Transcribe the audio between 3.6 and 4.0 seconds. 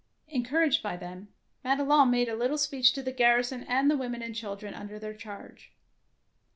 and the